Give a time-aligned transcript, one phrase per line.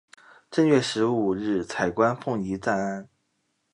[0.49, 3.07] 正月十五日彩棺奉移暂安。